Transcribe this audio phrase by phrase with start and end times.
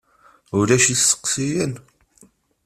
[0.59, 1.73] Ulac isteqsiyen?